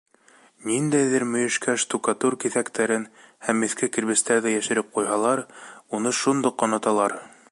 [0.69, 3.05] Ниндәйҙер мөйөшкә штукатур киҫәктәрен
[3.49, 5.45] һәм иҫке кирбестәрҙе йәшереп ҡуйһалар,
[5.99, 7.19] уны шундуҡ оноталар.